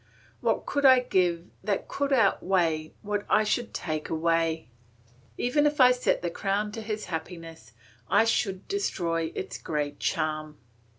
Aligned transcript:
What 0.39 0.65
could 0.65 0.83
I 0.83 1.01
give 1.01 1.45
that 1.63 1.87
could 1.87 2.11
outweigh 2.11 2.91
what 3.03 3.23
I 3.29 3.43
should 3.43 3.71
take 3.71 4.09
away? 4.09 4.67
Even 5.37 5.67
if 5.67 5.79
I 5.79 5.91
set 5.91 6.23
the 6.23 6.31
crown 6.31 6.71
to 6.71 6.81
his 6.81 7.05
happiness 7.05 7.73
I 8.09 8.25
should 8.25 8.67
destroy 8.67 9.31
its 9.35 9.59
greatest 9.59 9.99
charm. 10.01 10.57